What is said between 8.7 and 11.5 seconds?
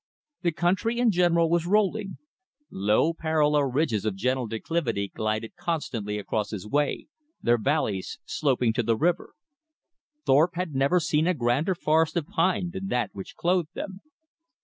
to the river. Thorpe had never seen a